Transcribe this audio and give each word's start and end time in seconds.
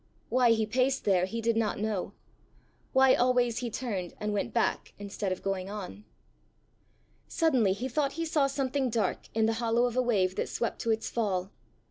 Why 0.29 0.53
he 0.53 0.65
paced 0.65 1.05
there 1.05 1.25
he 1.27 1.41
did 1.41 1.55
not 1.55 1.77
know 1.77 2.13
why 2.91 3.13
always 3.13 3.59
he 3.59 3.69
turned 3.69 4.15
and 4.19 4.33
went 4.33 4.51
back 4.51 4.93
instead 4.97 5.31
of 5.31 5.43
going 5.43 5.69
on. 5.69 6.05
Suddenly 7.27 7.73
he 7.73 7.87
thought 7.87 8.13
he 8.13 8.25
saw 8.25 8.47
something 8.47 8.89
dark 8.89 9.27
in 9.35 9.45
the 9.45 9.53
hollow 9.61 9.85
of 9.85 9.95
a 9.95 10.01
wave 10.01 10.37
that 10.37 10.49
swept 10.49 10.79
to 10.81 10.89
its 10.91 11.07
fall. 11.07 11.51